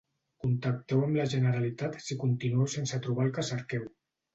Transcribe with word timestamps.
Contacteu 0.45 1.03
amb 1.09 1.19
la 1.21 1.27
Generalitat 1.35 2.01
si 2.09 2.21
continueu 2.27 2.75
sense 2.81 3.05
trobar 3.09 3.31
el 3.33 3.41
que 3.41 3.51
cerqueu. 3.57 3.91